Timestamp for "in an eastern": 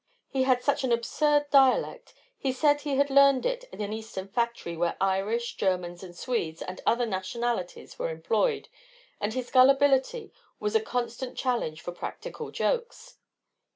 3.65-4.27